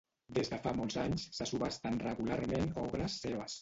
Des 0.37 0.49
de 0.53 0.57
fa 0.63 0.73
molts 0.79 0.97
anys 1.03 1.27
se 1.41 1.49
subhasten 1.53 2.03
regularment 2.09 2.71
obres 2.91 3.25
seves. 3.25 3.59